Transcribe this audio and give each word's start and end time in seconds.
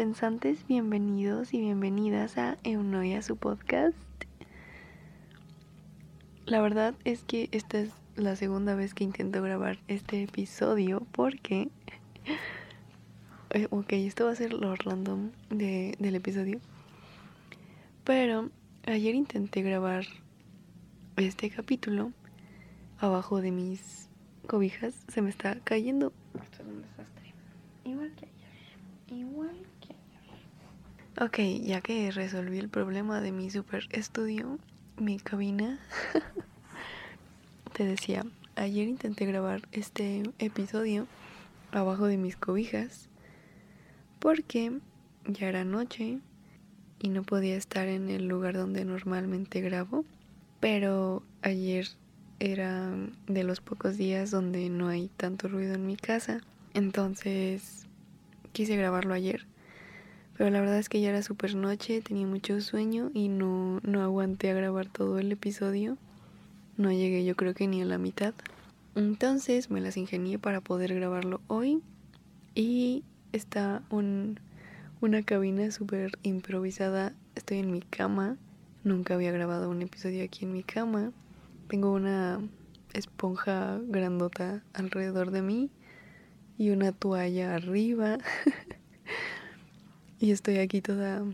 pensantes, 0.00 0.66
bienvenidos 0.66 1.52
y 1.52 1.60
bienvenidas 1.60 2.38
a 2.38 2.56
Eunoia, 2.64 3.20
su 3.20 3.36
podcast. 3.36 3.98
La 6.46 6.62
verdad 6.62 6.94
es 7.04 7.22
que 7.22 7.50
esta 7.52 7.80
es 7.80 7.90
la 8.16 8.34
segunda 8.34 8.74
vez 8.74 8.94
que 8.94 9.04
intento 9.04 9.42
grabar 9.42 9.76
este 9.88 10.22
episodio 10.22 11.06
porque... 11.12 11.68
Eh, 13.52 13.66
ok, 13.70 13.92
esto 13.92 14.24
va 14.24 14.30
a 14.30 14.36
ser 14.36 14.54
lo 14.54 14.74
random 14.74 15.32
del 15.50 16.14
episodio. 16.14 16.60
Pero 18.04 18.48
ayer 18.86 19.14
intenté 19.14 19.60
grabar 19.60 20.06
este 21.16 21.50
capítulo 21.50 22.12
abajo 22.96 23.42
de 23.42 23.50
mis 23.50 24.08
cobijas. 24.46 24.94
Se 25.08 25.20
me 25.20 25.28
está 25.28 25.56
cayendo. 25.64 26.12
Esto 26.40 26.62
es 26.62 26.68
un 26.68 26.80
desastre. 26.80 27.34
Igual 27.84 28.12
que 28.14 28.28
Igual 29.14 29.50
que 29.50 29.69
Ok, 31.18 31.38
ya 31.62 31.80
que 31.80 32.10
resolví 32.12 32.58
el 32.58 32.68
problema 32.68 33.20
de 33.20 33.32
mi 33.32 33.50
super 33.50 33.88
estudio, 33.90 34.58
mi 34.96 35.18
cabina, 35.18 35.80
te 37.72 37.84
decía, 37.84 38.24
ayer 38.54 38.86
intenté 38.86 39.26
grabar 39.26 39.62
este 39.72 40.22
episodio 40.38 41.08
abajo 41.72 42.06
de 42.06 42.16
mis 42.16 42.36
cobijas 42.36 43.08
porque 44.20 44.78
ya 45.26 45.48
era 45.48 45.64
noche 45.64 46.20
y 47.00 47.08
no 47.08 47.24
podía 47.24 47.56
estar 47.56 47.88
en 47.88 48.08
el 48.08 48.28
lugar 48.28 48.54
donde 48.54 48.84
normalmente 48.84 49.60
grabo, 49.60 50.04
pero 50.60 51.24
ayer 51.42 51.88
era 52.38 52.94
de 53.26 53.44
los 53.44 53.60
pocos 53.60 53.96
días 53.96 54.30
donde 54.30 54.70
no 54.70 54.88
hay 54.88 55.10
tanto 55.16 55.48
ruido 55.48 55.74
en 55.74 55.86
mi 55.86 55.96
casa, 55.96 56.40
entonces 56.72 57.86
quise 58.52 58.76
grabarlo 58.76 59.12
ayer. 59.12 59.50
Pero 60.40 60.48
la 60.48 60.60
verdad 60.60 60.78
es 60.78 60.88
que 60.88 61.02
ya 61.02 61.10
era 61.10 61.22
súper 61.22 61.54
noche, 61.54 62.00
tenía 62.00 62.26
mucho 62.26 62.62
sueño 62.62 63.10
y 63.12 63.28
no, 63.28 63.78
no 63.82 64.00
aguanté 64.00 64.50
a 64.50 64.54
grabar 64.54 64.86
todo 64.86 65.18
el 65.18 65.30
episodio. 65.30 65.98
No 66.78 66.90
llegué 66.90 67.26
yo 67.26 67.36
creo 67.36 67.52
que 67.52 67.68
ni 67.68 67.82
a 67.82 67.84
la 67.84 67.98
mitad. 67.98 68.32
Entonces 68.94 69.70
me 69.70 69.82
las 69.82 69.98
ingenié 69.98 70.38
para 70.38 70.62
poder 70.62 70.94
grabarlo 70.94 71.42
hoy. 71.46 71.82
Y 72.54 73.04
está 73.32 73.82
un, 73.90 74.40
una 75.02 75.22
cabina 75.24 75.70
súper 75.70 76.12
improvisada. 76.22 77.12
Estoy 77.34 77.58
en 77.58 77.70
mi 77.70 77.82
cama. 77.82 78.38
Nunca 78.82 79.16
había 79.16 79.32
grabado 79.32 79.68
un 79.68 79.82
episodio 79.82 80.24
aquí 80.24 80.46
en 80.46 80.54
mi 80.54 80.62
cama. 80.62 81.12
Tengo 81.68 81.92
una 81.92 82.40
esponja 82.94 83.78
grandota 83.88 84.62
alrededor 84.72 85.32
de 85.32 85.42
mí 85.42 85.70
y 86.56 86.70
una 86.70 86.92
toalla 86.92 87.56
arriba. 87.56 88.16
y 90.20 90.32
estoy 90.32 90.58
aquí 90.58 90.82
toda 90.82 91.24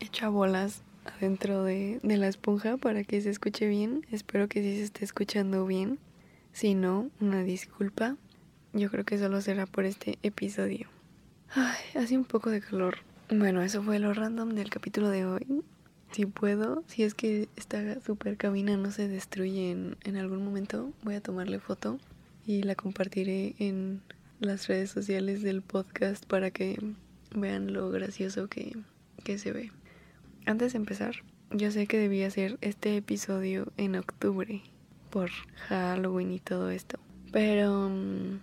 hecha 0.00 0.28
bolas 0.28 0.82
adentro 1.06 1.64
de, 1.64 1.98
de, 2.02 2.16
la 2.18 2.28
esponja 2.28 2.76
para 2.76 3.02
que 3.02 3.20
se 3.20 3.30
escuche 3.30 3.66
bien. 3.66 4.06
Espero 4.10 4.48
que 4.48 4.62
sí 4.62 4.76
se 4.76 4.84
esté 4.84 5.04
escuchando 5.04 5.66
bien. 5.66 5.98
Si 6.52 6.74
no, 6.74 7.10
una 7.20 7.42
disculpa. 7.42 8.16
Yo 8.74 8.90
creo 8.90 9.04
que 9.04 9.18
solo 9.18 9.40
será 9.40 9.66
por 9.66 9.84
este 9.84 10.18
episodio. 10.22 10.88
Ay, 11.54 11.82
hace 11.94 12.16
un 12.16 12.24
poco 12.24 12.50
de 12.50 12.60
calor. 12.60 12.98
Bueno, 13.30 13.62
eso 13.62 13.82
fue 13.82 13.98
lo 13.98 14.12
random 14.12 14.50
del 14.50 14.68
capítulo 14.68 15.08
de 15.08 15.24
hoy. 15.24 15.62
Si 16.12 16.26
puedo, 16.26 16.84
si 16.86 17.02
es 17.02 17.14
que 17.14 17.48
esta 17.56 18.00
super 18.00 18.36
cabina 18.36 18.76
no 18.76 18.90
se 18.90 19.08
destruye 19.08 19.70
en, 19.70 19.96
en 20.04 20.16
algún 20.16 20.44
momento, 20.44 20.92
voy 21.02 21.14
a 21.14 21.20
tomarle 21.20 21.60
foto 21.60 21.98
y 22.46 22.62
la 22.62 22.74
compartiré 22.74 23.54
en 23.58 24.02
las 24.38 24.68
redes 24.68 24.90
sociales 24.90 25.42
del 25.42 25.62
podcast 25.62 26.26
para 26.26 26.50
que 26.50 26.78
vean 27.34 27.72
lo 27.72 27.90
gracioso 27.90 28.48
que, 28.48 28.76
que 29.22 29.38
se 29.38 29.52
ve. 29.52 29.72
Antes 30.46 30.72
de 30.72 30.78
empezar, 30.78 31.16
yo 31.50 31.70
sé 31.70 31.86
que 31.86 31.98
debía 31.98 32.26
hacer 32.26 32.58
este 32.60 32.96
episodio 32.96 33.72
en 33.76 33.96
octubre 33.96 34.62
por 35.10 35.30
Halloween 35.68 36.32
y 36.32 36.40
todo 36.40 36.70
esto, 36.70 36.98
pero 37.32 37.86
um, 37.86 38.40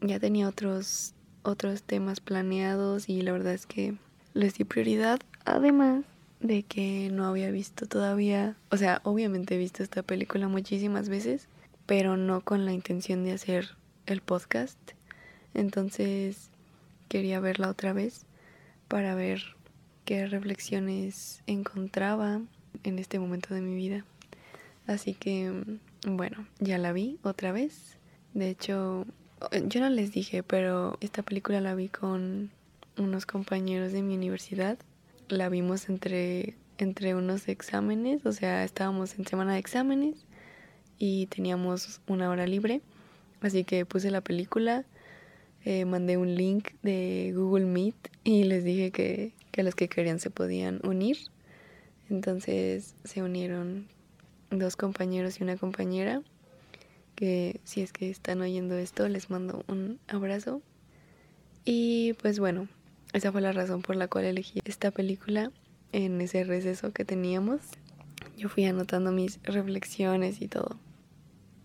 ya 0.00 0.18
tenía 0.18 0.48
otros 0.48 1.14
otros 1.42 1.82
temas 1.82 2.20
planeados 2.20 3.08
y 3.08 3.22
la 3.22 3.32
verdad 3.32 3.54
es 3.54 3.66
que 3.66 3.94
les 4.34 4.54
di 4.54 4.64
prioridad 4.64 5.20
además 5.44 6.04
de 6.40 6.62
que 6.62 7.08
no 7.10 7.26
había 7.26 7.50
visto 7.50 7.86
todavía, 7.86 8.56
o 8.70 8.76
sea, 8.76 9.00
obviamente 9.04 9.54
he 9.54 9.58
visto 9.58 9.82
esta 9.82 10.02
película 10.02 10.48
muchísimas 10.48 11.08
veces, 11.08 11.48
pero 11.86 12.16
no 12.16 12.42
con 12.42 12.64
la 12.64 12.72
intención 12.72 13.24
de 13.24 13.32
hacer 13.32 13.76
el 14.06 14.20
podcast 14.20 14.78
entonces 15.54 16.50
quería 17.08 17.40
verla 17.40 17.70
otra 17.70 17.92
vez 17.92 18.24
para 18.88 19.14
ver 19.14 19.42
qué 20.04 20.26
reflexiones 20.26 21.42
encontraba 21.46 22.40
en 22.82 22.98
este 22.98 23.18
momento 23.18 23.54
de 23.54 23.60
mi 23.60 23.74
vida. 23.74 24.04
Así 24.86 25.12
que, 25.12 25.52
bueno, 26.06 26.46
ya 26.60 26.78
la 26.78 26.92
vi 26.92 27.18
otra 27.22 27.52
vez. 27.52 27.98
De 28.32 28.48
hecho, 28.48 29.04
yo 29.66 29.80
no 29.80 29.90
les 29.90 30.12
dije, 30.12 30.42
pero 30.42 30.96
esta 31.00 31.22
película 31.22 31.60
la 31.60 31.74
vi 31.74 31.88
con 31.88 32.50
unos 32.96 33.26
compañeros 33.26 33.92
de 33.92 34.02
mi 34.02 34.14
universidad. 34.14 34.78
La 35.28 35.50
vimos 35.50 35.90
entre, 35.90 36.54
entre 36.78 37.14
unos 37.14 37.48
exámenes, 37.48 38.24
o 38.24 38.32
sea, 38.32 38.64
estábamos 38.64 39.18
en 39.18 39.26
semana 39.26 39.52
de 39.52 39.58
exámenes 39.58 40.24
y 40.98 41.26
teníamos 41.26 42.00
una 42.06 42.30
hora 42.30 42.46
libre. 42.46 42.80
Así 43.42 43.64
que 43.64 43.84
puse 43.84 44.10
la 44.10 44.22
película 44.22 44.84
eh, 45.70 45.84
mandé 45.84 46.16
un 46.16 46.34
link 46.34 46.70
de 46.82 47.30
Google 47.36 47.66
Meet 47.66 47.94
y 48.24 48.44
les 48.44 48.64
dije 48.64 48.90
que, 48.90 49.34
que 49.50 49.62
los 49.62 49.74
que 49.74 49.86
querían 49.86 50.18
se 50.18 50.30
podían 50.30 50.80
unir. 50.82 51.18
Entonces 52.08 52.94
se 53.04 53.22
unieron 53.22 53.86
dos 54.50 54.76
compañeros 54.76 55.38
y 55.38 55.42
una 55.42 55.58
compañera 55.58 56.22
que 57.16 57.60
si 57.64 57.82
es 57.82 57.92
que 57.92 58.08
están 58.08 58.40
oyendo 58.40 58.78
esto 58.78 59.06
les 59.10 59.28
mando 59.28 59.62
un 59.68 59.98
abrazo. 60.08 60.62
Y 61.66 62.14
pues 62.14 62.38
bueno, 62.38 62.66
esa 63.12 63.30
fue 63.30 63.42
la 63.42 63.52
razón 63.52 63.82
por 63.82 63.94
la 63.94 64.08
cual 64.08 64.24
elegí 64.24 64.60
esta 64.64 64.90
película 64.90 65.52
en 65.92 66.18
ese 66.22 66.44
receso 66.44 66.94
que 66.94 67.04
teníamos. 67.04 67.60
Yo 68.38 68.48
fui 68.48 68.64
anotando 68.64 69.12
mis 69.12 69.38
reflexiones 69.42 70.40
y 70.40 70.48
todo. 70.48 70.78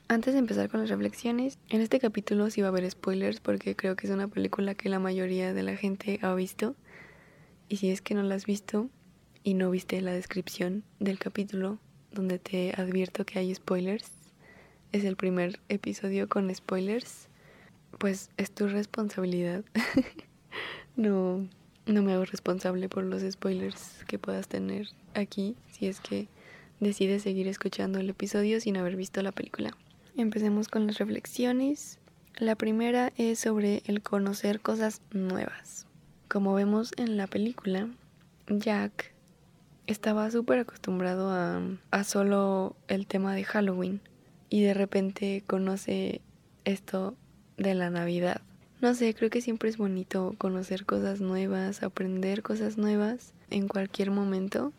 Antes 0.09 0.33
de 0.33 0.39
empezar 0.39 0.69
con 0.69 0.81
las 0.81 0.89
reflexiones, 0.89 1.57
en 1.69 1.81
este 1.81 1.99
capítulo 1.99 2.49
sí 2.49 2.61
va 2.61 2.67
a 2.67 2.71
haber 2.71 2.89
spoilers 2.91 3.39
porque 3.39 3.75
creo 3.75 3.95
que 3.95 4.05
es 4.05 4.13
una 4.13 4.27
película 4.27 4.75
que 4.75 4.89
la 4.89 4.99
mayoría 4.99 5.53
de 5.53 5.63
la 5.63 5.77
gente 5.77 6.19
ha 6.21 6.33
visto. 6.35 6.75
Y 7.69 7.77
si 7.77 7.89
es 7.89 8.01
que 8.01 8.13
no 8.13 8.21
la 8.21 8.35
has 8.35 8.45
visto 8.45 8.89
y 9.43 9.53
no 9.53 9.71
viste 9.71 10.01
la 10.01 10.11
descripción 10.11 10.83
del 10.99 11.19
capítulo 11.19 11.79
donde 12.11 12.37
te 12.37 12.73
advierto 12.75 13.25
que 13.25 13.39
hay 13.39 13.55
spoilers, 13.55 14.11
es 14.91 15.05
el 15.05 15.15
primer 15.15 15.59
episodio 15.69 16.27
con 16.27 16.53
spoilers, 16.53 17.29
pues 17.97 18.29
es 18.37 18.51
tu 18.51 18.67
responsabilidad. 18.67 19.63
no, 20.97 21.47
no 21.85 22.01
me 22.03 22.13
hago 22.13 22.25
responsable 22.25 22.89
por 22.89 23.05
los 23.05 23.23
spoilers 23.23 24.03
que 24.05 24.19
puedas 24.19 24.49
tener 24.49 24.89
aquí 25.15 25.55
si 25.71 25.87
es 25.87 26.01
que 26.01 26.27
decides 26.79 27.23
seguir 27.23 27.47
escuchando 27.47 27.99
el 27.99 28.09
episodio 28.09 28.59
sin 28.59 28.77
haber 28.77 28.97
visto 28.97 29.21
la 29.23 29.31
película. 29.31 29.75
Empecemos 30.15 30.67
con 30.67 30.85
las 30.85 30.99
reflexiones. 30.99 31.97
La 32.37 32.55
primera 32.55 33.11
es 33.17 33.39
sobre 33.39 33.81
el 33.87 34.03
conocer 34.03 34.59
cosas 34.59 35.01
nuevas. 35.11 35.87
Como 36.27 36.53
vemos 36.53 36.91
en 36.97 37.17
la 37.17 37.25
película, 37.25 37.89
Jack 38.47 39.11
estaba 39.87 40.29
súper 40.29 40.59
acostumbrado 40.59 41.31
a, 41.31 41.63
a 41.89 42.03
solo 42.03 42.75
el 42.87 43.07
tema 43.07 43.33
de 43.33 43.43
Halloween 43.43 44.01
y 44.49 44.61
de 44.61 44.75
repente 44.75 45.43
conoce 45.47 46.21
esto 46.63 47.15
de 47.57 47.73
la 47.73 47.89
Navidad. 47.89 48.41
No 48.81 48.93
sé, 48.93 49.15
creo 49.15 49.31
que 49.31 49.41
siempre 49.41 49.69
es 49.69 49.77
bonito 49.77 50.35
conocer 50.37 50.85
cosas 50.85 51.21
nuevas, 51.21 51.81
aprender 51.81 52.43
cosas 52.43 52.77
nuevas 52.77 53.33
en 53.49 53.67
cualquier 53.67 54.11
momento. 54.11 54.73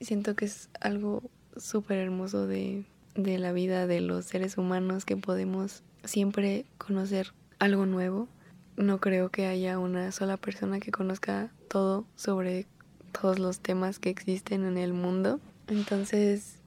Siento 0.00 0.36
que 0.36 0.44
es 0.44 0.68
algo 0.78 1.22
súper 1.56 1.98
hermoso 1.98 2.46
de, 2.46 2.84
de 3.16 3.38
la 3.38 3.52
vida 3.52 3.86
de 3.86 4.00
los 4.00 4.26
seres 4.26 4.58
humanos 4.58 5.04
que 5.04 5.16
podemos 5.16 5.82
siempre 6.04 6.66
conocer 6.78 7.32
algo 7.58 7.86
nuevo. 7.86 8.28
No 8.76 9.00
creo 9.00 9.30
que 9.30 9.46
haya 9.46 9.78
una 9.78 10.12
sola 10.12 10.36
persona 10.36 10.80
que 10.80 10.92
conozca 10.92 11.50
todo 11.68 12.06
sobre 12.14 12.66
todos 13.12 13.38
los 13.38 13.60
temas 13.60 13.98
que 13.98 14.10
existen 14.10 14.64
en 14.64 14.76
el 14.76 14.92
mundo. 14.92 15.40
Entonces, 15.68 16.60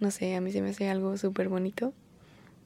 no 0.00 0.10
sé, 0.10 0.34
a 0.34 0.40
mí 0.40 0.50
se 0.52 0.62
me 0.62 0.70
hace 0.70 0.88
algo 0.88 1.16
súper 1.16 1.48
bonito. 1.48 1.94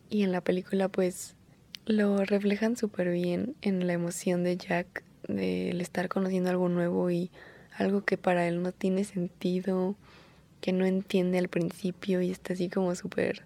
Y 0.09 0.23
en 0.23 0.33
la 0.33 0.41
película 0.41 0.89
pues 0.89 1.37
lo 1.85 2.25
reflejan 2.25 2.77
súper 2.77 3.11
bien 3.11 3.55
en 3.61 3.87
la 3.87 3.93
emoción 3.93 4.43
de 4.43 4.57
Jack 4.57 5.05
del 5.27 5.81
estar 5.81 6.09
conociendo 6.09 6.49
algo 6.49 6.69
nuevo 6.69 7.11
y 7.11 7.31
algo 7.77 8.05
que 8.05 8.17
para 8.17 8.49
él 8.49 8.63
no 8.63 8.73
tiene 8.73 9.05
sentido 9.05 9.95
que 10.61 10.73
no 10.73 10.85
entiende 10.85 11.39
al 11.39 11.49
principio 11.49 12.21
y 12.21 12.31
está 12.31 12.53
así 12.53 12.69
como 12.69 12.95
súper 12.95 13.45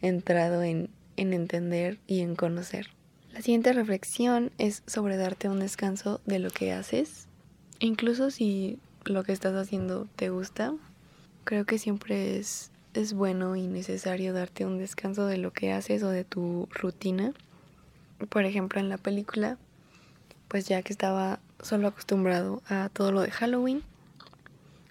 entrado 0.00 0.62
en, 0.62 0.90
en 1.16 1.32
entender 1.32 1.98
y 2.06 2.20
en 2.20 2.34
conocer. 2.36 2.88
La 3.32 3.42
siguiente 3.42 3.72
reflexión 3.72 4.52
es 4.58 4.82
sobre 4.86 5.16
darte 5.16 5.48
un 5.48 5.58
descanso 5.58 6.20
de 6.24 6.38
lo 6.38 6.50
que 6.50 6.72
haces. 6.72 7.26
incluso 7.80 8.30
si 8.30 8.78
lo 9.04 9.24
que 9.24 9.32
estás 9.32 9.54
haciendo 9.54 10.06
te 10.16 10.30
gusta, 10.30 10.72
creo 11.44 11.66
que 11.66 11.78
siempre 11.78 12.38
es, 12.38 12.70
es 12.94 13.12
bueno 13.12 13.56
y 13.56 13.66
necesario 13.66 14.32
darte 14.32 14.64
un 14.64 14.78
descanso 14.78 15.26
de 15.26 15.38
lo 15.38 15.52
que 15.52 15.72
haces 15.72 16.02
o 16.02 16.08
de 16.08 16.24
tu 16.24 16.68
rutina. 16.70 17.32
Por 18.28 18.44
ejemplo, 18.44 18.80
en 18.80 18.88
la 18.88 18.98
película, 18.98 19.58
pues 20.48 20.66
ya 20.66 20.82
que 20.82 20.92
estaba 20.92 21.40
solo 21.60 21.88
acostumbrado 21.88 22.62
a 22.68 22.88
todo 22.92 23.12
lo 23.12 23.20
de 23.20 23.30
Halloween, 23.30 23.82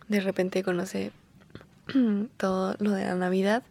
de 0.09 0.19
repente 0.19 0.63
conoce 0.63 1.11
todo 2.37 2.75
lo 2.79 2.91
de 2.91 3.05
la 3.05 3.15
Navidad 3.15 3.63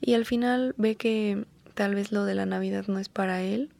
y 0.00 0.14
al 0.14 0.26
final 0.26 0.74
ve 0.78 0.96
que 0.96 1.46
tal 1.74 1.94
vez 1.94 2.12
lo 2.12 2.24
de 2.24 2.34
la 2.34 2.46
Navidad 2.46 2.86
no 2.88 2.98
es 2.98 3.08
para 3.08 3.42
él 3.42 3.70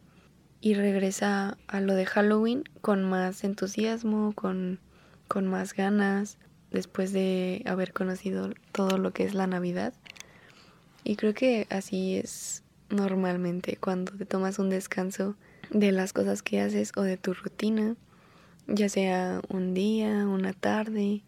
y 0.61 0.75
regresa 0.75 1.59
a 1.67 1.81
lo 1.81 1.94
de 1.94 2.06
Halloween 2.06 2.62
con 2.81 3.03
más 3.03 3.43
entusiasmo, 3.43 4.33
con, 4.33 4.79
con 5.27 5.49
más 5.49 5.75
ganas, 5.75 6.39
después 6.71 7.12
de 7.12 7.62
haber 7.67 7.93
conocido 7.93 8.50
todo 8.71 8.97
lo 8.97 9.12
que 9.12 9.25
es 9.25 9.35
la 9.35 9.49
Navidad. 9.49 9.93
Y 11.03 11.17
creo 11.17 11.35
que 11.35 11.67
así 11.69 12.17
es 12.17 12.62
normalmente 12.88 13.77
cuando 13.77 14.12
te 14.12 14.25
tomas 14.25 14.61
un 14.61 14.71
descanso 14.71 15.35
de 15.71 15.91
las 15.91 16.12
cosas 16.12 16.43
que 16.43 16.61
haces 16.61 16.93
o 16.97 17.03
de 17.03 17.17
tu 17.17 17.35
rutina, 17.35 17.97
ya 18.69 18.88
sea 18.88 19.41
un 19.49 19.75
día, 19.75 20.29
una 20.29 20.53
tarde, 20.53 21.23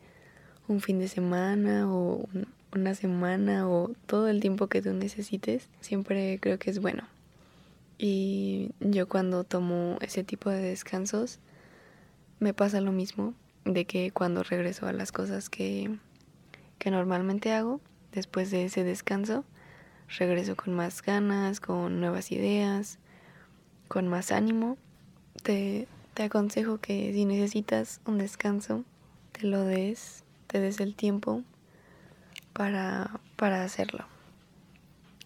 un 0.69 0.81
fin 0.81 0.99
de 0.99 1.09
semana 1.09 1.93
o 1.93 2.27
una 2.75 2.95
semana 2.95 3.69
o 3.69 3.93
todo 4.07 4.29
el 4.29 4.41
tiempo 4.41 4.67
que 4.67 4.83
tú 4.83 4.93
necesites, 4.93 5.69
siempre 5.81 6.39
creo 6.41 6.59
que 6.59 6.71
es 6.71 6.81
bueno. 6.81 7.05
Y 7.99 8.71
yo 8.81 9.09
cuando 9.09 9.45
tomo 9.45 9.99
ese 10.01 10.25
tipo 10.25 10.51
de 10.51 10.61
descansos, 10.61 11.39
me 12.41 12.53
pasa 12.53 12.81
lo 12.81 12.93
mismo 12.93 13.35
de 13.65 13.85
que 13.85 14.11
cuando 14.11 14.43
regreso 14.43 14.87
a 14.87 14.93
las 14.93 15.13
cosas 15.13 15.49
que, 15.49 15.97
que 16.79 16.91
normalmente 16.91 17.53
hago, 17.53 17.81
después 18.13 18.51
de 18.51 18.65
ese 18.65 18.85
descanso, 18.85 19.45
regreso 20.19 20.57
con 20.57 20.75
más 20.75 21.03
ganas, 21.03 21.61
con 21.61 22.01
nuevas 22.01 22.33
ideas, 22.33 22.99
con 23.89 24.09
más 24.09 24.33
ánimo. 24.33 24.77
Te, 25.43 25.87
te 26.15 26.25
aconsejo 26.25 26.79
que 26.79 27.13
si 27.13 27.25
necesitas 27.25 28.01
un 28.07 28.19
descanso, 28.19 28.85
te 29.33 29.47
lo 29.47 29.65
des, 29.65 30.24
te 30.55 30.61
des 30.61 30.79
el 30.79 30.95
tiempo 30.95 31.43
para, 32.53 33.19
para 33.35 33.65
hacerlo. 33.65 34.05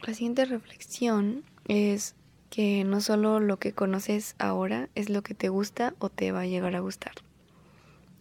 La 0.07 0.15
siguiente 0.15 0.47
reflexión 0.47 1.45
es 1.67 2.15
que 2.49 2.83
no 2.85 3.03
solo 3.03 3.39
lo 3.39 3.59
que 3.59 3.75
conoces 3.75 4.37
ahora 4.39 4.89
es 4.95 5.11
lo 5.11 5.23
que 5.23 5.35
te 5.35 5.51
gusta 5.51 5.93
o 5.99 6.09
te 6.09 6.33
va 6.33 6.41
a 6.41 6.47
llegar 6.47 6.75
a 6.77 6.81
gustar. 6.81 7.13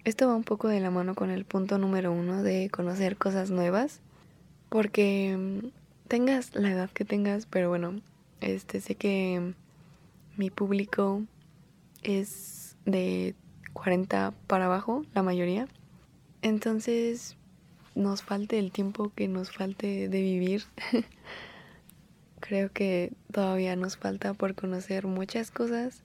Esto 0.03 0.27
va 0.27 0.35
un 0.35 0.43
poco 0.43 0.67
de 0.67 0.81
la 0.81 0.91
mano 0.91 1.15
con 1.15 1.29
el 1.29 1.45
punto 1.45 1.77
número 1.77 2.11
uno 2.11 2.43
de 2.43 2.69
conocer 2.69 3.15
cosas 3.15 3.51
nuevas, 3.51 4.01
porque 4.67 5.37
mm, 5.37 5.67
tengas 6.09 6.55
la 6.55 6.71
edad 6.71 6.89
que 6.89 7.05
tengas, 7.05 7.45
pero 7.45 7.69
bueno, 7.69 8.01
este 8.41 8.81
sé 8.81 8.95
que 8.95 9.53
mi 10.35 10.49
público 10.49 11.21
es 12.03 12.75
de 12.83 13.33
40 13.71 14.33
para 14.47 14.65
abajo, 14.65 15.05
la 15.13 15.23
mayoría. 15.23 15.69
Entonces, 16.41 17.37
nos 17.95 18.21
falte 18.21 18.59
el 18.59 18.71
tiempo 18.71 19.11
que 19.15 19.27
nos 19.27 19.51
falte 19.51 20.07
de 20.07 20.21
vivir. 20.21 20.63
Creo 22.39 22.71
que 22.71 23.11
todavía 23.31 23.75
nos 23.75 23.97
falta 23.97 24.33
por 24.35 24.53
conocer 24.53 25.07
muchas 25.07 25.49
cosas, 25.49 26.03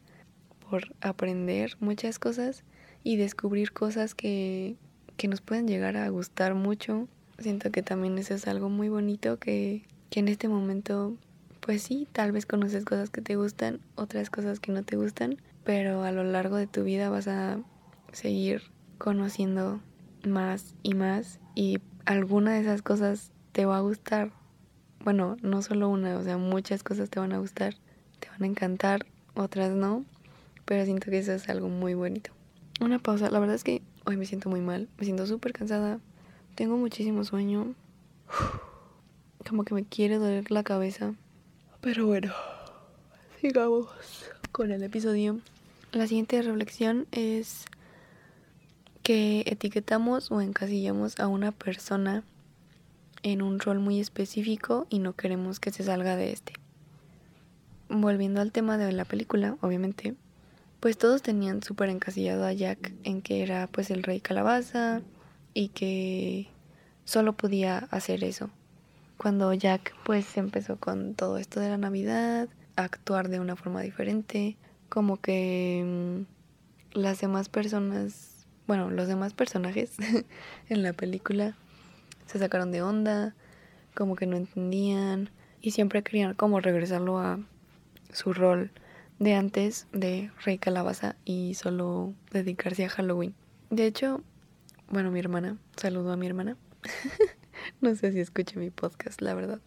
por 0.69 0.94
aprender 1.02 1.76
muchas 1.81 2.19
cosas 2.19 2.64
y 3.05 3.17
descubrir 3.17 3.73
cosas 3.73 4.14
que, 4.14 4.76
que 5.19 5.29
nos 5.29 5.43
pueden 5.43 5.69
llegar 5.69 5.96
a 5.96 6.08
gustar 6.08 6.55
mucho. 6.55 7.08
Siento 7.38 7.70
que 7.70 7.82
también 7.82 8.17
eso 8.17 8.34
es 8.34 8.49
algo 8.49 8.70
muy 8.70 8.88
bonito 8.88 9.38
que, 9.38 9.82
que 10.08 10.20
en 10.20 10.29
este 10.29 10.49
momento, 10.49 11.14
pues 11.61 11.82
sí, 11.82 12.08
tal 12.12 12.32
vez 12.32 12.46
conoces 12.46 12.87
cosas 12.87 13.11
que 13.11 13.20
te 13.20 13.37
gustan, 13.37 13.81
otras 13.96 14.31
cosas 14.31 14.61
que 14.61 14.73
no 14.73 14.82
te 14.82 14.96
gustan, 14.96 15.37
pero 15.64 16.02
a 16.05 16.12
lo 16.12 16.25
largo 16.25 16.56
de 16.56 16.67
tu 16.67 16.84
vida 16.84 17.11
vas 17.11 17.29
a 17.29 17.58
seguir 18.12 18.62
conociendo 18.96 19.81
más 20.24 20.74
y 20.82 20.94
más 20.94 21.40
y 21.54 21.78
alguna 22.04 22.52
de 22.52 22.60
esas 22.60 22.82
cosas 22.82 23.32
te 23.52 23.64
va 23.64 23.78
a 23.78 23.80
gustar 23.80 24.32
bueno, 25.04 25.36
no 25.42 25.62
solo 25.62 25.88
una, 25.88 26.16
o 26.16 26.22
sea, 26.22 26.38
muchas 26.38 26.82
cosas 26.82 27.10
te 27.10 27.19
van 27.19 27.32
a 27.32 27.38
gustar, 27.38 27.74
te 28.20 28.28
van 28.28 28.42
a 28.44 28.46
encantar, 28.46 29.06
otras 29.34 29.72
no, 29.72 30.04
pero 30.64 30.84
siento 30.84 31.10
que 31.10 31.19
eso 31.19 31.32
es 31.32 31.48
algo 31.48 31.69
muy 31.69 31.94
bonito. 31.94 32.30
Una 32.80 32.98
pausa, 32.98 33.30
la 33.30 33.40
verdad 33.40 33.56
es 33.56 33.64
que 33.64 33.82
hoy 34.04 34.16
me 34.16 34.26
siento 34.26 34.48
muy 34.48 34.60
mal, 34.60 34.88
me 34.98 35.04
siento 35.04 35.26
súper 35.26 35.52
cansada, 35.52 35.98
tengo 36.54 36.76
muchísimo 36.76 37.24
sueño, 37.24 37.74
como 39.48 39.64
que 39.64 39.74
me 39.74 39.84
quiere 39.84 40.19
doler 40.19 40.50
la 40.50 40.62
cabeza, 40.62 41.14
pero 41.80 42.06
bueno, 42.06 42.32
sigamos 43.40 43.88
con 44.52 44.70
el 44.70 44.82
episodio. 44.82 45.40
La 45.90 46.06
siguiente 46.06 46.40
reflexión 46.40 47.06
es 47.10 47.66
que 49.02 49.44
etiquetamos 49.46 50.31
o 50.31 50.40
encasillamos 50.40 51.19
a 51.19 51.28
una 51.28 51.52
persona 51.52 52.22
en 53.22 53.43
un 53.43 53.60
rol 53.60 53.78
muy 53.78 54.00
específico 54.00 54.87
y 54.90 54.99
no 54.99 55.14
queremos 55.14 55.60
que 55.60 55.70
se 55.70 55.84
salga 55.84 56.16
de 56.16 56.32
este. 56.32 56.54
Volviendo 57.88 58.40
al 58.40 58.52
tema 58.52 58.78
de 58.78 58.93
la 58.93 59.04
película, 59.04 59.56
obviamente, 59.60 60.14
pues 60.81 60.99
todos 60.99 61.22
tenían 61.22 61.62
súper 61.62 61.88
encasillado 61.90 62.44
a 62.44 62.52
Jack 62.52 62.93
en 63.04 63.22
que 63.22 63.43
era 63.43 63.66
pues 63.69 63.90
el 63.90 64.02
rey 64.02 64.20
calabaza 64.20 65.02
y 65.55 65.69
que 65.69 66.48
solo 67.05 67.34
podía 67.34 67.79
hacer 67.91 68.24
eso. 68.24 68.50
Cuando 69.17 69.53
Jack 69.53 69.94
pues 70.05 70.36
empezó 70.36 70.77
con 70.77 71.15
todo 71.15 71.38
esto 71.38 71.60
de 71.60 71.69
la 71.69 71.79
Navidad, 71.79 72.48
a 72.77 72.84
actuar 72.84 73.29
de 73.29 73.41
una 73.41 73.56
forma 73.56 73.82
diferente, 73.82 74.56
como 74.88 75.19
que 75.19 76.24
mm, 76.94 76.98
las 76.98 77.20
demás 77.20 77.48
personas, 77.48 78.31
bueno, 78.66 78.90
los 78.90 79.08
demás 79.08 79.34
personajes 79.34 79.96
en 80.69 80.82
la 80.82 80.92
película 80.92 81.56
se 82.26 82.38
sacaron 82.38 82.72
de 82.72 82.82
onda, 82.82 83.34
como 83.94 84.16
que 84.16 84.26
no 84.26 84.36
entendían 84.36 85.31
y 85.60 85.72
siempre 85.72 86.02
querían 86.02 86.34
como 86.34 86.60
regresarlo 86.60 87.19
a 87.19 87.38
su 88.12 88.32
rol 88.32 88.70
de 89.19 89.34
antes 89.34 89.86
de 89.92 90.31
Rey 90.44 90.58
Calabaza 90.58 91.16
y 91.24 91.54
solo 91.54 92.14
dedicarse 92.31 92.84
a 92.84 92.88
Halloween. 92.88 93.34
De 93.70 93.86
hecho, 93.86 94.22
bueno, 94.88 95.10
mi 95.10 95.20
hermana, 95.20 95.56
saludo 95.76 96.12
a 96.12 96.16
mi 96.16 96.26
hermana. 96.26 96.56
no 97.81 97.94
sé 97.94 98.12
si 98.12 98.20
escuche 98.20 98.58
mi 98.58 98.70
podcast, 98.70 99.20
la 99.20 99.34
verdad. 99.34 99.60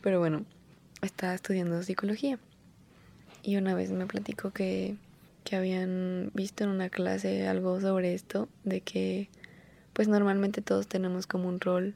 Pero 0.00 0.18
bueno, 0.18 0.44
está 1.02 1.34
estudiando 1.34 1.82
psicología. 1.82 2.38
Y 3.42 3.56
una 3.56 3.74
vez 3.74 3.90
me 3.90 4.06
platicó 4.06 4.50
que, 4.50 4.96
que 5.44 5.56
habían 5.56 6.30
visto 6.34 6.64
en 6.64 6.70
una 6.70 6.88
clase 6.88 7.46
algo 7.46 7.80
sobre 7.80 8.14
esto, 8.14 8.48
de 8.64 8.80
que 8.80 9.28
pues 9.92 10.08
normalmente 10.08 10.62
todos 10.62 10.88
tenemos 10.88 11.26
como 11.26 11.48
un 11.48 11.60
rol 11.60 11.94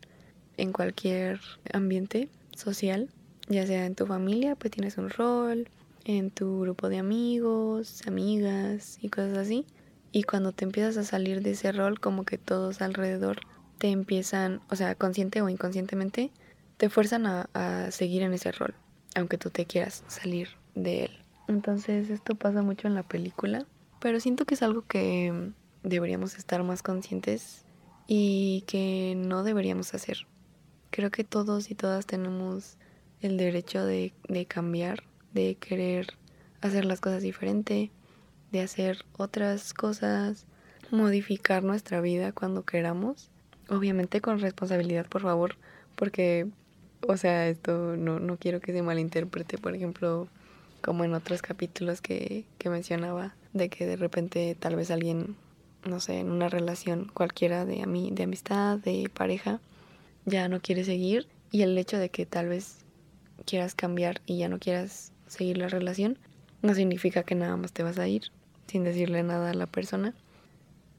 en 0.56 0.72
cualquier 0.72 1.40
ambiente 1.72 2.28
social, 2.54 3.08
ya 3.48 3.66
sea 3.66 3.86
en 3.86 3.94
tu 3.94 4.06
familia, 4.06 4.54
pues 4.54 4.70
tienes 4.70 4.98
un 4.98 5.10
rol, 5.10 5.68
en 6.04 6.30
tu 6.30 6.60
grupo 6.60 6.88
de 6.88 6.98
amigos, 6.98 8.02
amigas 8.06 8.98
y 9.02 9.08
cosas 9.08 9.38
así. 9.38 9.66
Y 10.12 10.22
cuando 10.22 10.52
te 10.52 10.64
empiezas 10.64 10.96
a 10.96 11.04
salir 11.04 11.42
de 11.42 11.50
ese 11.52 11.72
rol, 11.72 12.00
como 12.00 12.24
que 12.24 12.38
todos 12.38 12.80
alrededor 12.80 13.40
te 13.78 13.88
empiezan, 13.88 14.60
o 14.70 14.76
sea, 14.76 14.94
consciente 14.94 15.42
o 15.42 15.48
inconscientemente, 15.48 16.30
te 16.76 16.88
fuerzan 16.88 17.26
a, 17.26 17.48
a 17.52 17.90
seguir 17.90 18.22
en 18.22 18.32
ese 18.32 18.52
rol, 18.52 18.74
aunque 19.14 19.38
tú 19.38 19.50
te 19.50 19.66
quieras 19.66 20.04
salir 20.08 20.48
de 20.74 21.04
él. 21.04 21.17
Entonces 21.48 22.10
esto 22.10 22.34
pasa 22.34 22.62
mucho 22.62 22.86
en 22.86 22.94
la 22.94 23.02
película, 23.02 23.66
pero 24.00 24.20
siento 24.20 24.44
que 24.44 24.54
es 24.54 24.62
algo 24.62 24.82
que 24.82 25.52
deberíamos 25.82 26.36
estar 26.36 26.62
más 26.62 26.82
conscientes 26.82 27.64
y 28.06 28.64
que 28.66 29.14
no 29.16 29.42
deberíamos 29.42 29.94
hacer. 29.94 30.26
Creo 30.90 31.10
que 31.10 31.24
todos 31.24 31.70
y 31.70 31.74
todas 31.74 32.06
tenemos 32.06 32.76
el 33.20 33.38
derecho 33.38 33.84
de, 33.84 34.12
de 34.28 34.46
cambiar, 34.46 35.02
de 35.32 35.56
querer 35.56 36.14
hacer 36.60 36.84
las 36.84 37.00
cosas 37.00 37.22
diferente, 37.22 37.90
de 38.52 38.60
hacer 38.60 39.04
otras 39.16 39.72
cosas, 39.74 40.46
modificar 40.90 41.62
nuestra 41.62 42.00
vida 42.00 42.32
cuando 42.32 42.64
queramos. 42.64 43.30
Obviamente 43.68 44.20
con 44.20 44.38
responsabilidad, 44.38 45.06
por 45.06 45.22
favor, 45.22 45.56
porque, 45.94 46.46
o 47.06 47.16
sea, 47.16 47.48
esto 47.48 47.96
no, 47.96 48.18
no 48.18 48.38
quiero 48.38 48.60
que 48.60 48.72
se 48.72 48.82
malinterprete, 48.82 49.58
por 49.58 49.74
ejemplo, 49.74 50.28
como 50.82 51.04
en 51.04 51.14
otros 51.14 51.42
capítulos 51.42 52.00
que, 52.00 52.44
que 52.58 52.70
mencionaba, 52.70 53.35
de 53.52 53.68
que 53.68 53.87
de 53.87 53.97
repente 53.97 54.56
tal 54.58 54.76
vez 54.76 54.90
alguien 54.90 55.37
no 55.85 56.00
sé, 56.00 56.18
en 56.18 56.30
una 56.30 56.49
relación 56.49 57.11
cualquiera 57.12 57.64
de, 57.64 57.85
mí, 57.87 58.11
de 58.12 58.25
amistad, 58.25 58.78
de 58.78 59.11
pareja, 59.12 59.61
ya 60.25 60.49
no 60.49 60.61
quieres 60.61 60.87
seguir 60.87 61.26
y 61.50 61.62
el 61.62 61.76
hecho 61.78 61.99
de 61.99 62.11
que 62.11 62.26
tal 62.26 62.49
vez 62.49 62.78
quieras 63.47 63.75
cambiar 63.75 64.20
y 64.26 64.38
ya 64.38 64.49
no 64.49 64.58
quieras 64.58 65.12
seguir 65.26 65.58
la 65.58 65.68
relación, 65.68 66.18
no 66.62 66.75
significa 66.75 67.23
que 67.23 67.35
nada 67.35 67.56
más 67.56 67.73
te 67.73 67.82
vas 67.82 67.99
a 67.99 68.08
ir 68.08 68.30
sin 68.66 68.85
decirle 68.85 69.23
nada 69.23 69.50
a 69.50 69.54
la 69.54 69.66
persona. 69.66 70.14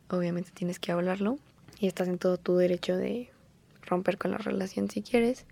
obviamente 0.09 0.51
tienes 0.53 0.79
que 0.79 0.91
hablarlo 0.91 1.37
y 1.79 1.87
estás 1.87 2.07
en 2.07 2.17
todo 2.17 2.37
tu 2.37 2.55
derecho 2.55 2.97
de 2.97 3.29
romper 3.83 4.17
con 4.17 4.31
la 4.31 4.37
relación 4.37 4.89
si 4.89 5.01
quieres, 5.01 5.45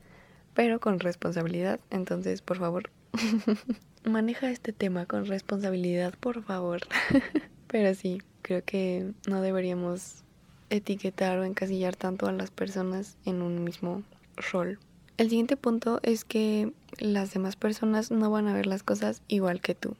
pero 0.53 0.79
con 0.79 1.00
responsabilidad. 1.00 1.79
Entonces, 1.91 2.41
por 2.41 2.57
favor, 2.57 2.89
maneja 4.03 4.49
este 4.49 4.73
tema 4.73 5.05
con 5.05 5.25
responsabilidad, 5.25 6.13
por 6.19 6.43
favor. 6.43 6.81
pero 7.67 7.93
sí, 7.93 8.21
creo 8.41 8.63
que 8.63 9.11
no 9.27 9.41
deberíamos 9.41 10.23
etiquetar 10.69 11.39
o 11.39 11.43
encasillar 11.43 11.95
tanto 11.95 12.27
a 12.27 12.31
las 12.31 12.51
personas 12.51 13.17
en 13.25 13.41
un 13.41 13.63
mismo 13.63 14.03
rol. 14.51 14.79
El 15.17 15.29
siguiente 15.29 15.57
punto 15.57 15.99
es 16.03 16.25
que 16.25 16.71
las 16.99 17.33
demás 17.33 17.55
personas 17.55 18.11
no 18.11 18.29
van 18.29 18.47
a 18.47 18.53
ver 18.53 18.67
las 18.67 18.83
cosas 18.83 19.21
igual 19.27 19.61
que 19.61 19.75
tú. 19.75 19.95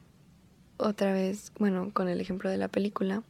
Otra 0.78 1.12
vez, 1.12 1.52
bueno, 1.58 1.90
con 1.92 2.08
el 2.08 2.22
ejemplo 2.22 2.50
de 2.50 2.58
la 2.58 2.68
película, 2.68 3.24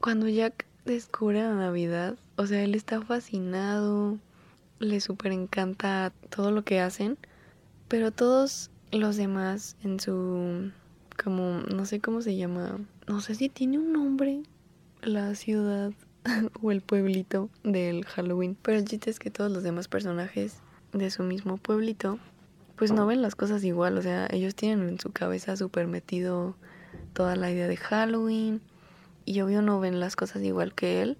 cuando 0.00 0.28
Jack 0.28 0.66
descubre 0.84 1.40
la 1.40 1.54
Navidad, 1.54 2.16
o 2.36 2.46
sea, 2.46 2.62
él 2.62 2.74
está 2.74 3.00
fascinado, 3.00 4.18
le 4.78 5.00
súper 5.00 5.32
encanta 5.32 6.12
todo 6.28 6.50
lo 6.50 6.64
que 6.64 6.80
hacen, 6.80 7.16
pero 7.88 8.10
todos 8.10 8.70
los 8.92 9.16
demás 9.16 9.76
en 9.82 9.98
su, 9.98 10.70
como, 11.22 11.60
no 11.60 11.86
sé 11.86 12.00
cómo 12.00 12.22
se 12.22 12.36
llama, 12.36 12.78
no 13.08 13.20
sé 13.20 13.34
si 13.34 13.48
tiene 13.48 13.78
un 13.78 13.92
nombre, 13.92 14.42
la 15.02 15.34
ciudad 15.34 15.92
o 16.62 16.70
el 16.70 16.80
pueblito 16.82 17.50
del 17.64 18.04
Halloween, 18.04 18.56
pero 18.60 18.78
el 18.78 18.84
chiste 18.84 19.10
es 19.10 19.18
que 19.18 19.30
todos 19.30 19.50
los 19.50 19.62
demás 19.62 19.88
personajes 19.88 20.58
de 20.92 21.10
su 21.10 21.22
mismo 21.22 21.56
pueblito, 21.56 22.18
pues 22.76 22.92
no 22.92 23.06
ven 23.06 23.22
las 23.22 23.34
cosas 23.34 23.64
igual, 23.64 23.96
o 23.98 24.02
sea, 24.02 24.28
ellos 24.30 24.54
tienen 24.54 24.88
en 24.88 25.00
su 25.00 25.10
cabeza 25.10 25.56
súper 25.56 25.86
metido 25.86 26.54
toda 27.12 27.36
la 27.36 27.50
idea 27.50 27.68
de 27.68 27.76
Halloween 27.76 28.60
y 29.24 29.40
obvio 29.40 29.62
no 29.62 29.80
ven 29.80 30.00
las 30.00 30.16
cosas 30.16 30.42
igual 30.42 30.74
que 30.74 31.02
él. 31.02 31.18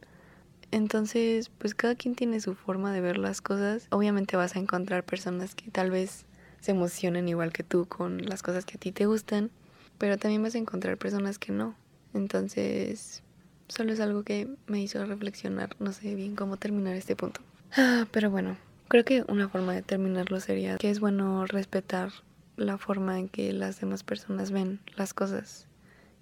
Entonces, 0.71 1.51
pues 1.51 1.75
cada 1.75 1.95
quien 1.95 2.15
tiene 2.15 2.41
su 2.41 2.55
forma 2.55 2.93
de 2.93 3.03
ver 3.03 3.19
las 3.19 3.43
cosas. 3.43 3.87
Obviamente 3.91 4.37
vas 4.37 4.57
a 4.57 4.59
encontrar 4.59 5.05
personas 5.05 5.55
que 5.55 5.71
tal 5.71 5.91
vez 5.91 6.25
se 6.63 6.71
emocionen 6.71 7.29
igual 7.29 7.53
que 7.53 7.65
tú 7.65 7.87
con 7.87 8.25
las 8.25 8.43
cosas 8.43 8.65
que 8.65 8.77
a 8.77 8.81
ti 8.81 8.93
te 8.93 9.07
gustan, 9.07 9.51
pero 9.99 10.17
también 10.17 10.43
vas 10.43 10.55
a 10.55 10.59
encontrar 10.59 10.97
personas 10.97 11.39
que 11.39 11.53
no. 11.53 11.75
Entonces, 12.15 13.23
solo 13.69 13.93
es 13.93 14.01
algo 14.01 14.23
que 14.23 14.49
me 14.67 14.81
hizo 14.81 15.05
reflexionar, 15.05 15.77
no 15.81 15.93
sé 15.93 16.15
bien 16.15 16.37
cómo 16.37 16.57
terminar 16.57 16.95
este 16.95 17.17
punto. 17.17 17.41
Ah, 17.77 18.07
pero 18.13 18.31
bueno, 18.31 18.57
creo 18.89 19.05
que 19.05 19.25
una 19.29 19.49
forma 19.49 19.75
de 19.75 19.83
terminarlo 19.83 20.39
sería 20.39 20.77
que 20.79 20.89
es 20.89 21.01
bueno 21.01 21.47
respetar 21.47 22.13
la 22.57 22.79
forma 22.79 23.19
en 23.19 23.29
que 23.29 23.53
las 23.53 23.81
demás 23.81 24.05
personas 24.05 24.53
ven 24.53 24.79
las 24.97 25.15
cosas 25.15 25.67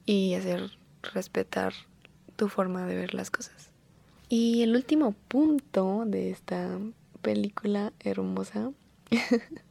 y 0.06 0.34
hacer 0.34 0.70
respetar 1.12 1.74
tu 2.36 2.48
forma 2.48 2.86
de 2.86 2.96
ver 2.96 3.12
las 3.12 3.30
cosas. 3.30 3.70
Y 4.30 4.62
el 4.62 4.74
último 4.74 5.12
punto 5.28 6.04
de 6.06 6.30
esta 6.30 6.78
película 7.20 7.92
hermosa 8.00 8.72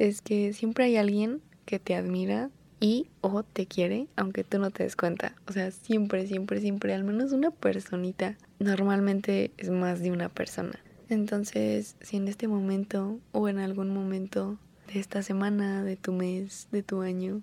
es 0.00 0.22
que 0.22 0.54
siempre 0.54 0.86
hay 0.86 0.96
alguien 0.96 1.42
que 1.66 1.78
te 1.78 1.94
admira 1.94 2.50
y 2.80 3.08
o 3.20 3.42
te 3.42 3.66
quiere 3.66 4.08
aunque 4.16 4.44
tú 4.44 4.58
no 4.58 4.70
te 4.70 4.82
des 4.82 4.96
cuenta. 4.96 5.36
O 5.46 5.52
sea, 5.52 5.70
siempre, 5.70 6.26
siempre, 6.26 6.60
siempre, 6.62 6.94
al 6.94 7.04
menos 7.04 7.32
una 7.32 7.50
personita. 7.50 8.38
Normalmente 8.58 9.52
es 9.58 9.68
más 9.68 10.00
de 10.00 10.10
una 10.10 10.30
persona. 10.30 10.80
Entonces, 11.10 11.96
si 12.00 12.16
en 12.16 12.28
este 12.28 12.48
momento 12.48 13.20
o 13.32 13.48
en 13.48 13.58
algún 13.58 13.90
momento 13.90 14.58
de 14.90 15.00
esta 15.00 15.22
semana, 15.22 15.84
de 15.84 15.96
tu 15.96 16.14
mes, 16.14 16.68
de 16.72 16.82
tu 16.82 17.02
año, 17.02 17.42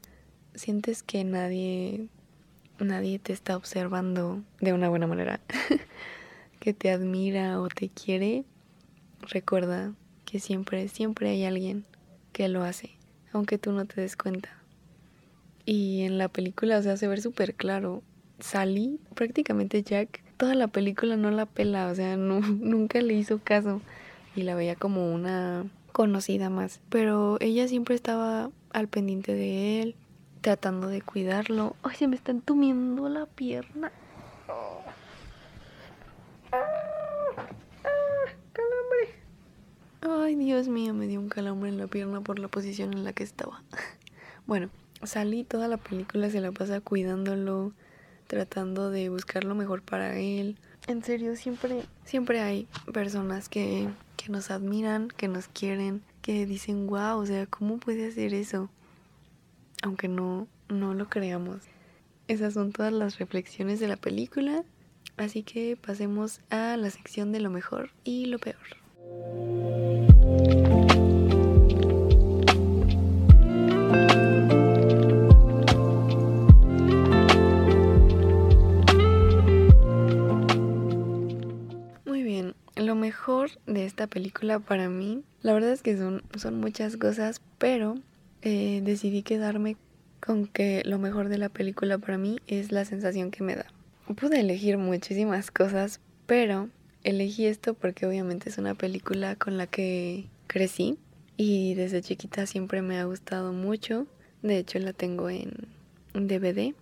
sientes 0.55 1.03
que 1.03 1.23
nadie 1.23 2.09
nadie 2.79 3.19
te 3.19 3.33
está 3.33 3.55
observando 3.55 4.41
de 4.61 4.73
una 4.73 4.89
buena 4.89 5.05
manera, 5.05 5.41
que 6.59 6.73
te 6.73 6.89
admira 6.89 7.61
o 7.61 7.67
te 7.67 7.89
quiere, 7.89 8.45
recuerda 9.21 9.93
que 10.25 10.39
siempre, 10.39 10.87
siempre 10.87 11.29
hay 11.29 11.43
alguien 11.45 11.85
que 12.37 12.47
lo 12.49 12.61
hace, 12.61 12.91
aunque 13.33 13.57
tú 13.57 13.71
no 13.71 13.85
te 13.85 13.99
des 13.99 14.15
cuenta. 14.15 14.49
Y 15.65 16.03
en 16.03 16.19
la 16.19 16.27
película, 16.27 16.77
o 16.77 16.83
sea, 16.83 16.95
se 16.95 17.07
ve 17.07 17.19
súper 17.19 17.55
claro. 17.55 18.03
Sally, 18.39 18.99
prácticamente 19.15 19.81
Jack, 19.81 20.21
toda 20.37 20.53
la 20.53 20.67
película 20.67 21.17
no 21.17 21.31
la 21.31 21.47
pela, 21.47 21.87
o 21.87 21.95
sea, 21.95 22.15
nunca 22.17 23.01
le 23.01 23.15
hizo 23.15 23.39
caso 23.43 23.81
y 24.35 24.43
la 24.43 24.53
veía 24.53 24.75
como 24.75 25.11
una 25.11 25.65
conocida 25.91 26.51
más. 26.51 26.79
Pero 26.89 27.37
ella 27.39 27.67
siempre 27.67 27.95
estaba 27.95 28.51
al 28.71 28.87
pendiente 28.87 29.33
de 29.33 29.81
él, 29.81 29.95
tratando 30.41 30.89
de 30.89 31.01
cuidarlo. 31.01 31.75
Ay, 31.81 31.95
se 31.95 32.07
me 32.07 32.15
está 32.15 32.29
entumiendo 32.29 33.09
la 33.09 33.25
pierna. 33.25 33.91
calambre. 34.45 34.86
Ay, 40.01 40.35
Dios 40.35 40.67
mío, 40.67 40.93
me 40.93 41.07
dio 41.07 41.19
un 41.19 41.29
calambre 41.29 41.69
en 41.69 41.77
la 41.77 41.87
pierna 41.87 42.21
por 42.21 42.39
la 42.39 42.47
posición 42.47 42.93
en 42.93 43.03
la 43.03 43.13
que 43.13 43.23
estaba. 43.23 43.63
Bueno, 44.45 44.69
salí 45.03 45.43
toda 45.43 45.67
la 45.67 45.75
película, 45.75 46.29
se 46.29 46.39
la 46.39 46.53
pasa 46.53 46.79
cuidándolo, 46.79 47.73
tratando 48.27 48.89
de 48.89 49.09
buscar 49.09 49.43
lo 49.43 49.55
mejor 49.55 49.81
para 49.81 50.17
él. 50.17 50.55
En 50.87 51.03
serio, 51.03 51.35
siempre, 51.35 51.83
siempre 52.05 52.39
hay 52.39 52.65
personas 52.93 53.49
que, 53.49 53.89
que 54.15 54.29
nos 54.29 54.49
admiran, 54.49 55.09
que 55.09 55.27
nos 55.27 55.49
quieren, 55.49 56.01
que 56.21 56.45
dicen, 56.45 56.87
wow, 56.87 57.17
o 57.17 57.25
sea, 57.25 57.45
¿cómo 57.45 57.77
puede 57.77 58.07
hacer 58.07 58.33
eso? 58.33 58.69
aunque 59.83 60.07
no, 60.07 60.47
no 60.69 60.93
lo 60.93 61.09
creamos. 61.09 61.61
Esas 62.27 62.53
son 62.53 62.71
todas 62.71 62.91
las 62.91 63.19
reflexiones 63.19 63.79
de 63.79 63.87
la 63.87 63.97
película, 63.97 64.63
así 65.15 65.43
que 65.43 65.77
pasemos 65.77 66.41
a 66.49 66.77
la 66.77 66.89
sección 66.89 67.31
de 67.31 67.39
lo 67.39 67.49
mejor 67.49 67.91
y 68.03 68.25
lo 68.25 68.39
peor. 68.39 68.57
Muy 82.05 82.23
bien, 82.23 82.55
lo 82.75 82.95
mejor 82.95 83.51
de 83.65 83.85
esta 83.85 84.07
película 84.07 84.59
para 84.59 84.89
mí, 84.89 85.23
la 85.41 85.53
verdad 85.53 85.71
es 85.71 85.81
que 85.81 85.97
son, 85.97 86.23
son 86.37 86.59
muchas 86.59 86.97
cosas, 86.97 87.41
pero 87.57 87.95
eh, 88.41 88.81
decidí 88.83 89.23
quedarme 89.23 89.77
con 90.19 90.47
que 90.47 90.83
lo 90.85 90.99
mejor 90.99 91.29
de 91.29 91.37
la 91.37 91.49
película 91.49 91.97
para 91.97 92.17
mí 92.17 92.37
es 92.47 92.71
la 92.71 92.85
sensación 92.85 93.31
que 93.31 93.43
me 93.43 93.55
da. 93.55 93.65
Pude 94.15 94.39
elegir 94.39 94.77
muchísimas 94.77 95.51
cosas, 95.51 95.99
pero 96.25 96.69
elegí 97.09 97.45
esto 97.45 97.73
porque 97.73 98.05
obviamente 98.05 98.49
es 98.49 98.57
una 98.57 98.75
película 98.75 99.35
con 99.35 99.57
la 99.57 99.67
que 99.67 100.25
crecí 100.47 100.97
y 101.37 101.73
desde 101.75 102.01
chiquita 102.01 102.45
siempre 102.45 102.81
me 102.81 102.99
ha 102.99 103.05
gustado 103.05 103.53
mucho. 103.53 104.07
De 104.41 104.57
hecho 104.57 104.77
la 104.79 104.93
tengo 104.93 105.29
en 105.29 105.67
DVD. 106.13 106.73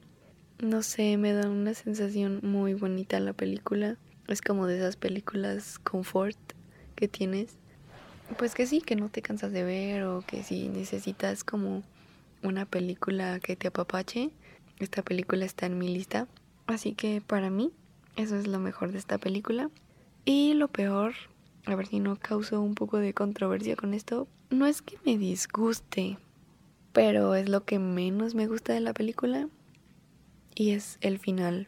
No 0.60 0.82
sé, 0.82 1.17
me 1.17 1.34
da 1.34 1.50
una 1.50 1.74
sensación 1.74 2.39
muy 2.41 2.74
bonita 2.74 3.20
la 3.20 3.34
película. 3.34 3.98
Es 4.27 4.41
como 4.41 4.65
de 4.65 4.77
esas 4.77 4.96
películas 4.96 5.77
confort 5.79 6.38
que 6.96 7.08
tienes 7.08 7.58
pues 8.38 8.55
que 8.55 8.65
sí, 8.65 8.82
que 8.82 8.96
no 8.96 9.10
te 9.10 9.22
cansas 9.22 9.51
de 9.51 9.63
ver 9.63 10.03
o 10.03 10.24
que 10.25 10.41
si 10.41 10.67
necesitas 10.70 11.44
como 11.44 11.84
una 12.41 12.65
película 12.65 13.39
que 13.39 13.55
te 13.55 13.67
apapache, 13.67 14.32
esta 14.79 15.03
película 15.03 15.46
está 15.46 15.67
en 15.67 15.77
mi 15.77 15.94
lista. 15.94 16.27
Así 16.65 16.94
que 16.94 17.22
para 17.22 17.51
mí 17.51 17.72
eso 18.15 18.36
es 18.36 18.48
lo 18.48 18.60
mejor 18.60 18.91
de 18.91 18.98
esta 18.98 19.20
película. 19.20 19.70
Y 20.25 20.55
lo 20.55 20.67
peor, 20.67 21.13
a 21.65 21.75
ver 21.75 21.86
si 21.86 22.00
no 22.00 22.15
causo 22.15 22.60
un 22.60 22.74
poco 22.74 22.98
de 22.98 23.13
controversia 23.13 23.75
con 23.75 23.94
esto, 23.94 24.27
no 24.50 24.65
es 24.65 24.82
que 24.82 24.98
me 25.05 25.17
disguste, 25.20 26.17
pero 26.94 27.36
es 27.36 27.48
lo 27.48 27.63
que 27.63 27.77
menos 27.77 28.34
me 28.34 28.48
gusta 28.48 28.74
de 28.74 28.79
la 28.79 28.94
película 28.94 29.48
y 30.55 30.72
es 30.72 30.98
el 31.01 31.20
final. 31.20 31.67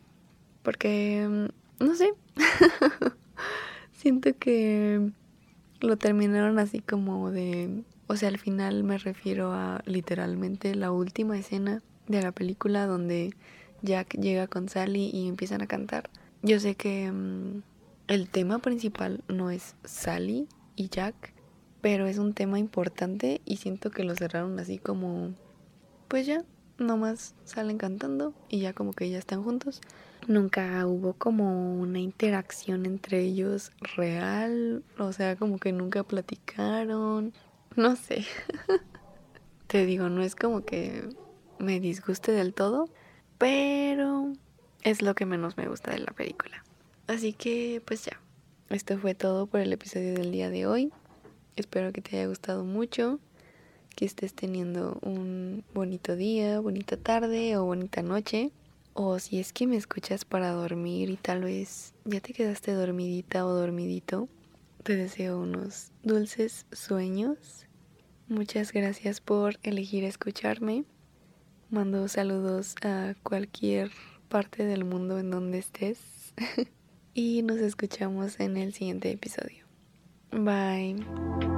Porque, 0.63 1.27
mm, 1.29 1.83
no 1.83 1.95
sé, 1.95 2.13
siento 3.93 4.31
que 4.39 5.11
lo 5.79 5.97
terminaron 5.97 6.57
así 6.57 6.79
como 6.79 7.29
de... 7.29 7.83
O 8.07 8.15
sea, 8.15 8.29
al 8.29 8.37
final 8.37 8.83
me 8.83 8.97
refiero 8.97 9.51
a 9.51 9.81
literalmente 9.85 10.73
la 10.75 10.91
última 10.91 11.37
escena 11.37 11.83
de 12.07 12.21
la 12.21 12.31
película 12.31 12.87
donde 12.87 13.35
Jack 13.81 14.17
llega 14.17 14.47
con 14.47 14.69
Sally 14.69 15.09
y 15.13 15.27
empiezan 15.27 15.61
a 15.61 15.67
cantar. 15.67 16.09
Yo 16.41 16.59
sé 16.59 16.75
que 16.75 17.11
mm, 17.11 17.61
el 18.07 18.29
tema 18.29 18.59
principal 18.59 19.23
no 19.27 19.51
es 19.51 19.75
Sally 19.83 20.47
y 20.75 20.89
Jack, 20.89 21.33
pero 21.81 22.07
es 22.07 22.17
un 22.17 22.33
tema 22.33 22.59
importante 22.59 23.41
y 23.45 23.57
siento 23.57 23.91
que 23.91 24.03
lo 24.03 24.15
cerraron 24.15 24.59
así 24.59 24.77
como... 24.77 25.33
Pues 26.07 26.25
ya, 26.25 26.43
nomás 26.77 27.35
salen 27.43 27.77
cantando 27.77 28.33
y 28.49 28.59
ya 28.59 28.73
como 28.73 28.93
que 28.93 29.09
ya 29.09 29.17
están 29.17 29.43
juntos. 29.43 29.81
Nunca 30.27 30.85
hubo 30.87 31.13
como 31.13 31.75
una 31.79 31.99
interacción 31.99 32.85
entre 32.85 33.21
ellos 33.21 33.71
real, 33.95 34.83
o 34.97 35.11
sea, 35.11 35.35
como 35.35 35.57
que 35.57 35.73
nunca 35.73 36.03
platicaron, 36.03 37.33
no 37.75 37.95
sé. 37.95 38.25
Te 39.67 39.85
digo, 39.85 40.07
no 40.07 40.21
es 40.21 40.35
como 40.35 40.63
que 40.63 41.09
me 41.59 41.81
disguste 41.81 42.31
del 42.31 42.53
todo, 42.53 42.89
pero 43.37 44.31
es 44.83 45.01
lo 45.01 45.13
que 45.13 45.25
menos 45.25 45.57
me 45.57 45.67
gusta 45.67 45.91
de 45.91 45.99
la 45.99 46.11
película. 46.13 46.63
Así 47.07 47.31
que 47.31 47.81
pues 47.85 48.03
ya, 48.03 48.19
esto 48.69 48.97
fue 48.99 49.15
todo 49.15 49.47
por 49.47 49.61
el 49.61 49.71
episodio 49.71 50.13
del 50.13 50.29
día 50.29 50.49
de 50.49 50.67
hoy. 50.67 50.91
Espero 51.55 51.93
que 51.93 52.01
te 52.01 52.17
haya 52.17 52.27
gustado 52.27 52.65
mucho, 52.65 53.21
que 53.95 54.03
estés 54.03 54.33
teniendo 54.33 54.99
un 55.01 55.63
bonito 55.73 56.17
día, 56.17 56.59
bonita 56.59 56.97
tarde 56.97 57.55
o 57.55 57.63
bonita 57.63 58.01
noche. 58.01 58.51
O 58.93 59.19
si 59.19 59.39
es 59.39 59.53
que 59.53 59.67
me 59.67 59.77
escuchas 59.77 60.25
para 60.25 60.51
dormir 60.51 61.09
y 61.09 61.15
tal 61.15 61.43
vez 61.43 61.93
ya 62.03 62.19
te 62.19 62.33
quedaste 62.33 62.73
dormidita 62.73 63.45
o 63.45 63.53
dormidito, 63.53 64.27
te 64.83 64.97
deseo 64.97 65.39
unos 65.39 65.91
dulces 66.03 66.65
sueños. 66.73 67.67
Muchas 68.27 68.73
gracias 68.73 69.21
por 69.21 69.59
elegir 69.63 70.03
escucharme. 70.03 70.83
Mando 71.69 72.07
saludos 72.09 72.75
a 72.81 73.15
cualquier 73.23 73.91
parte 74.27 74.65
del 74.65 74.83
mundo 74.83 75.19
en 75.19 75.31
donde 75.31 75.59
estés. 75.59 75.99
y 77.17 77.41
nos 77.41 77.57
escuchamos 77.57 78.39
en 78.39 78.57
el 78.57 78.74
siguiente 78.74 79.09
episodio. 79.12 79.65
Bye. 80.31 81.56